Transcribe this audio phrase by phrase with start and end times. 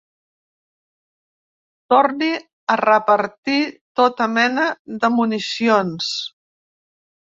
[1.93, 2.29] Torni
[2.75, 3.59] a repartir
[4.01, 4.65] tota mena
[5.05, 6.11] de municions.